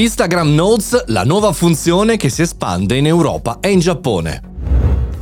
[0.00, 4.49] Instagram Notes, la nuova funzione che si espande in Europa e in Giappone.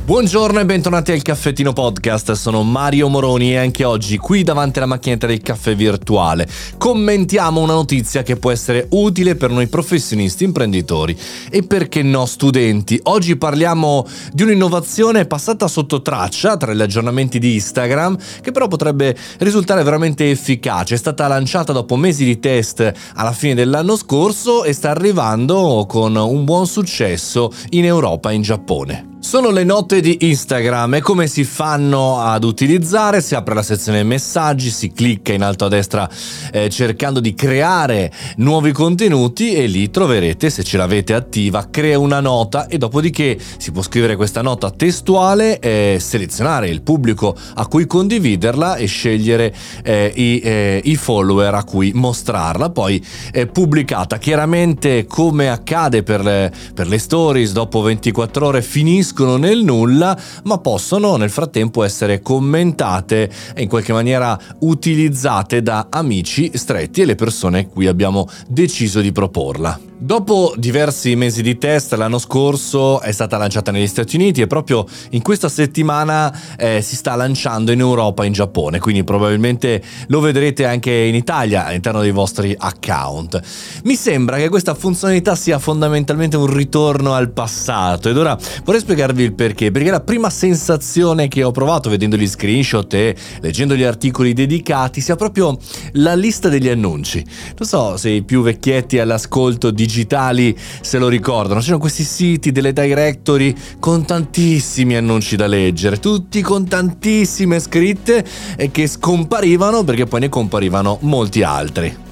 [0.09, 4.87] Buongiorno e bentornati al Caffettino Podcast, sono Mario Moroni e anche oggi qui davanti alla
[4.87, 11.15] macchinetta del caffè virtuale commentiamo una notizia che può essere utile per noi professionisti, imprenditori
[11.51, 12.99] e perché no studenti.
[13.03, 19.15] Oggi parliamo di un'innovazione passata sotto traccia tra gli aggiornamenti di Instagram che però potrebbe
[19.37, 20.95] risultare veramente efficace.
[20.95, 26.15] È stata lanciata dopo mesi di test alla fine dell'anno scorso e sta arrivando con
[26.15, 29.08] un buon successo in Europa e in Giappone.
[29.29, 33.21] Sono le note di Instagram e come si fanno ad utilizzare?
[33.21, 36.09] Si apre la sezione messaggi, si clicca in alto a destra
[36.51, 42.21] eh, cercando di creare nuovi contenuti e lì troverete, se ce l'avete attiva, crea una
[42.21, 47.85] nota e dopodiché si può scrivere questa nota testuale, eh, selezionare il pubblico a cui
[47.85, 49.53] condividerla e scegliere
[49.83, 52.71] eh, i, eh, i, follower a cui mostrarla.
[52.71, 54.17] Poi è pubblicata.
[54.17, 60.17] Chiaramente come accade per le, per le stories, dopo 24 ore finiscono finiscono nel nulla,
[60.43, 67.05] ma possono nel frattempo essere commentate e in qualche maniera utilizzate da amici stretti e
[67.05, 69.79] le persone cui abbiamo deciso di proporla.
[70.01, 74.85] Dopo diversi mesi di test, l'anno scorso è stata lanciata negli Stati Uniti e proprio
[75.09, 80.21] in questa settimana eh, si sta lanciando in Europa e in Giappone, quindi probabilmente lo
[80.21, 83.41] vedrete anche in Italia all'interno dei vostri account.
[83.83, 89.08] Mi sembra che questa funzionalità sia fondamentalmente un ritorno al passato ed ora vorrei spiegarvi
[89.17, 93.83] il perché, perché la prima sensazione che ho provato vedendo gli screenshot e leggendo gli
[93.83, 95.57] articoli dedicati sia proprio
[95.93, 97.21] la lista degli annunci.
[97.57, 101.59] Non so se i più vecchietti all'ascolto di digitali se lo ricordano.
[101.59, 108.23] C'erano questi siti delle directory con tantissimi annunci da leggere, tutti con tantissime scritte
[108.71, 112.07] che scomparivano perché poi ne comparivano molti altri.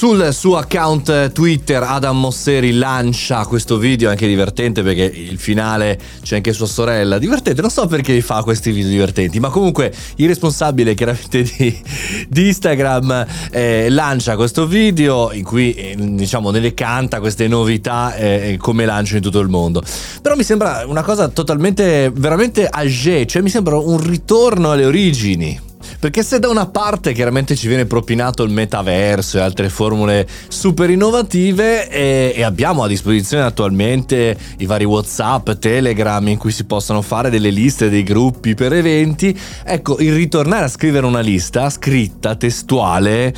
[0.00, 6.36] Sul suo account Twitter Adam Mosseri lancia questo video anche divertente perché il finale c'è
[6.36, 7.18] anche sua sorella.
[7.18, 11.82] Divertente, non so perché fa questi video divertenti, ma comunque il responsabile chiaramente di,
[12.26, 18.56] di Instagram eh, lancia questo video in cui eh, diciamo ne canta queste novità eh,
[18.58, 19.82] come lancio in tutto il mondo.
[20.22, 25.68] Però mi sembra una cosa totalmente veramente age, cioè mi sembra un ritorno alle origini.
[26.00, 30.88] Perché se da una parte chiaramente ci viene propinato il metaverso e altre formule super
[30.88, 37.02] innovative e, e, abbiamo a disposizione attualmente i vari WhatsApp, Telegram in cui si possono
[37.02, 42.34] fare delle liste, dei gruppi per eventi, ecco, il ritornare a scrivere una lista scritta,
[42.34, 43.34] testuale,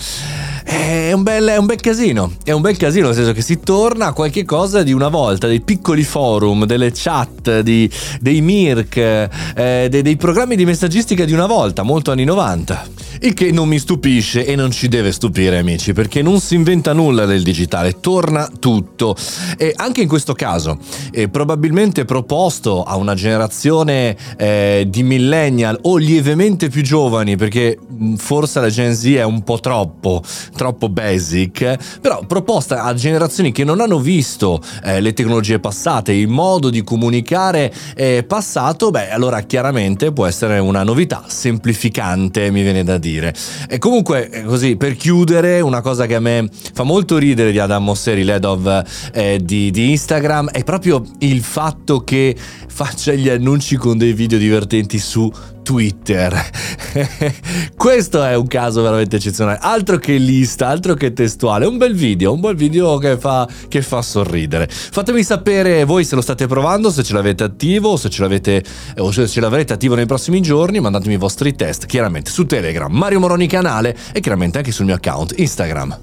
[0.65, 2.33] è un, bel, è un bel casino.
[2.45, 5.47] È un bel casino, nel senso che si torna a qualche cosa di una volta,
[5.47, 7.91] dei piccoli forum, delle chat, di,
[8.21, 13.02] dei Mirk, eh, dei, dei programmi di messaggistica di una volta, molto anni 90.
[13.25, 16.93] Il che non mi stupisce e non ci deve stupire amici, perché non si inventa
[16.93, 19.15] nulla del digitale, torna tutto.
[19.57, 20.77] E anche in questo caso,
[21.13, 27.79] è probabilmente proposto a una generazione eh, di millennial o lievemente più giovani, perché
[28.17, 30.21] forse la Gen Z è un po' troppo,
[30.57, 36.27] troppo basic, però proposta a generazioni che non hanno visto eh, le tecnologie passate, il
[36.27, 42.83] modo di comunicare eh, passato, beh allora chiaramente può essere una novità semplificante, mi viene
[42.83, 43.35] da dire dire.
[43.69, 47.59] E comunque, eh, così, per chiudere, una cosa che a me fa molto ridere di
[47.59, 52.35] Adam Mosseri, l'head of eh, di, di Instagram, è proprio il fatto che
[52.69, 55.31] faccia gli annunci con dei video divertenti su
[55.63, 56.51] Twitter.
[57.77, 59.59] Questo è un caso veramente eccezionale.
[59.61, 61.67] Altro che lista, altro che testuale.
[61.67, 64.69] Un bel video, un bel video che fa, che fa sorridere.
[64.69, 68.65] Fatemi sapere voi se lo state provando, se ce l'avete attivo, se ce l'avete
[68.99, 70.81] o se ce l'avrete attivo nei prossimi giorni.
[70.81, 74.95] Mandatemi i vostri test, chiaramente su Telegram, Mario Moroni canale e chiaramente anche sul mio
[74.95, 75.99] account Instagram.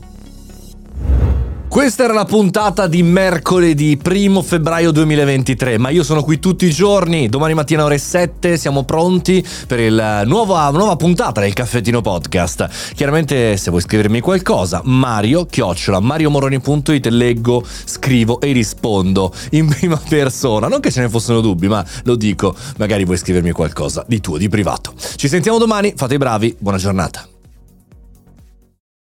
[1.70, 6.72] Questa era la puntata di mercoledì 1 febbraio 2023, ma io sono qui tutti i
[6.72, 12.68] giorni, domani mattina ore 7 siamo pronti per la nuova, nuova puntata del Caffettino Podcast.
[12.96, 20.68] Chiaramente se vuoi scrivermi qualcosa, Mario, chiocciola, mariomoroni.it, leggo, scrivo e rispondo in prima persona.
[20.68, 24.38] Non che ce ne fossero dubbi, ma lo dico, magari vuoi scrivermi qualcosa di tuo,
[24.38, 24.92] di privato.
[24.98, 27.29] Ci sentiamo domani, fate i bravi, buona giornata.